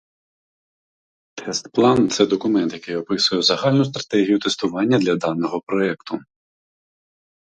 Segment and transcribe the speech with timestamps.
[1.35, 6.19] Тест План- це документ, який описує загальну стратегію тестування для даного проекту.